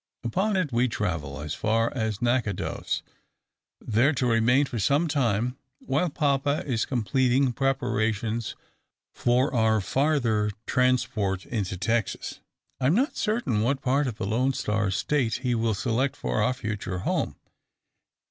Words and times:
Upon 0.23 0.55
it 0.57 0.71
we 0.73 0.87
travel, 0.87 1.39
as 1.41 1.53
far 1.53 1.93
as 1.95 2.23
Natchitoches. 2.23 3.03
There 3.79 4.13
to 4.13 4.25
remain 4.25 4.65
for 4.65 4.79
some 4.79 5.07
time, 5.07 5.57
while 5.77 6.09
papa 6.09 6.63
is 6.65 6.85
completing 6.85 7.53
preparations 7.53 8.55
for 9.13 9.53
our 9.53 9.79
farther 9.79 10.49
transport 10.65 11.45
into 11.45 11.77
Texas, 11.77 12.39
I 12.79 12.87
am 12.87 12.95
not 12.95 13.15
certain 13.15 13.61
what 13.61 13.83
part 13.83 14.07
of 14.07 14.17
the 14.17 14.25
`Lone 14.25 14.55
Star' 14.55 14.89
State 14.89 15.35
he 15.43 15.53
will 15.53 15.75
select 15.75 16.15
for 16.15 16.41
our 16.41 16.53
future 16.55 16.97
home. 17.05 17.35